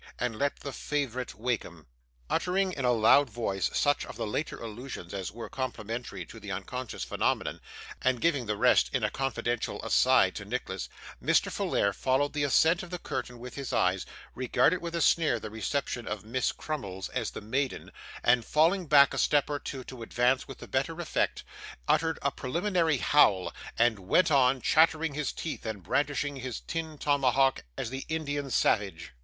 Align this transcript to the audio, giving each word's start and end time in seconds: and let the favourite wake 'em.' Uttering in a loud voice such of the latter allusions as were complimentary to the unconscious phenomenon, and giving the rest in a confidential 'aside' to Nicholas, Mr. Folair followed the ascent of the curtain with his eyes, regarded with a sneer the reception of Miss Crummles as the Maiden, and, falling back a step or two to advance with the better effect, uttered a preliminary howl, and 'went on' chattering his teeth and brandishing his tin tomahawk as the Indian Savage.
and 0.17 0.39
let 0.39 0.55
the 0.55 0.71
favourite 0.71 1.35
wake 1.35 1.63
'em.' 1.63 1.85
Uttering 2.27 2.71
in 2.73 2.85
a 2.85 2.91
loud 2.91 3.29
voice 3.29 3.69
such 3.75 4.03
of 4.03 4.15
the 4.15 4.25
latter 4.25 4.57
allusions 4.57 5.13
as 5.13 5.31
were 5.31 5.47
complimentary 5.47 6.25
to 6.25 6.39
the 6.39 6.51
unconscious 6.51 7.03
phenomenon, 7.03 7.61
and 8.01 8.19
giving 8.19 8.47
the 8.47 8.57
rest 8.57 8.89
in 8.95 9.03
a 9.03 9.11
confidential 9.11 9.79
'aside' 9.85 10.33
to 10.37 10.43
Nicholas, 10.45 10.89
Mr. 11.23 11.51
Folair 11.51 11.93
followed 11.93 12.33
the 12.33 12.41
ascent 12.43 12.81
of 12.81 12.89
the 12.89 12.97
curtain 12.97 13.37
with 13.37 13.53
his 13.53 13.71
eyes, 13.71 14.07
regarded 14.33 14.81
with 14.81 14.95
a 14.95 15.01
sneer 15.03 15.39
the 15.39 15.51
reception 15.51 16.07
of 16.07 16.25
Miss 16.25 16.51
Crummles 16.51 17.07
as 17.09 17.29
the 17.29 17.39
Maiden, 17.41 17.91
and, 18.23 18.43
falling 18.43 18.87
back 18.87 19.13
a 19.13 19.19
step 19.19 19.51
or 19.51 19.59
two 19.59 19.83
to 19.83 20.01
advance 20.01 20.47
with 20.47 20.57
the 20.57 20.67
better 20.67 20.99
effect, 20.99 21.43
uttered 21.87 22.17
a 22.23 22.31
preliminary 22.31 22.97
howl, 22.97 23.53
and 23.77 23.99
'went 23.99 24.31
on' 24.31 24.63
chattering 24.63 25.13
his 25.13 25.31
teeth 25.31 25.63
and 25.63 25.83
brandishing 25.83 26.37
his 26.37 26.59
tin 26.59 26.97
tomahawk 26.97 27.63
as 27.77 27.91
the 27.91 28.03
Indian 28.09 28.49
Savage. 28.49 29.11